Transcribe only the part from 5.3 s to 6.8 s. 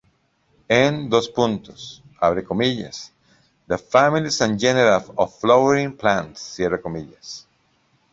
Flowering Plants.".